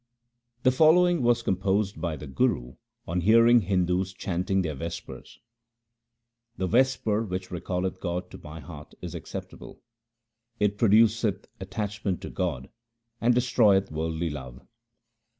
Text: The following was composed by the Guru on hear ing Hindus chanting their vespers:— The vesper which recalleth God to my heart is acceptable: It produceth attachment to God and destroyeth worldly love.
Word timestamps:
The 0.63 0.71
following 0.71 1.21
was 1.21 1.43
composed 1.43 2.01
by 2.01 2.15
the 2.15 2.25
Guru 2.25 2.73
on 3.07 3.21
hear 3.21 3.45
ing 3.45 3.59
Hindus 3.61 4.13
chanting 4.13 4.63
their 4.63 4.73
vespers:— 4.73 5.39
The 6.57 6.65
vesper 6.65 7.21
which 7.21 7.51
recalleth 7.51 7.99
God 7.99 8.31
to 8.31 8.39
my 8.39 8.61
heart 8.61 8.95
is 9.03 9.13
acceptable: 9.13 9.79
It 10.59 10.79
produceth 10.79 11.45
attachment 11.59 12.19
to 12.21 12.31
God 12.31 12.69
and 13.21 13.35
destroyeth 13.35 13.91
worldly 13.91 14.31
love. 14.31 14.65